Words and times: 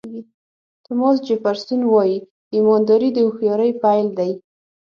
توماس 0.85 1.17
جیفرسون 1.27 1.81
وایي 1.91 2.17
ایمانداري 2.55 3.09
د 3.13 3.17
هوښیارۍ 3.25 3.71
پیل 3.83 4.07
دی. 4.17 4.31